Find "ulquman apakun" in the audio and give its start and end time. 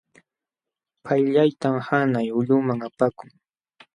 2.39-3.29